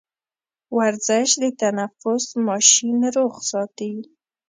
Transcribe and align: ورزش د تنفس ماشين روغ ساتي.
ورزش 0.77 1.29
د 1.41 1.45
تنفس 1.61 2.25
ماشين 2.47 2.97
روغ 3.15 3.33
ساتي. 3.49 3.93